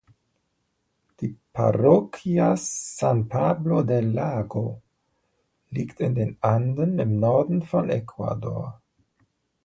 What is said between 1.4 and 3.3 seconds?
Parroquia San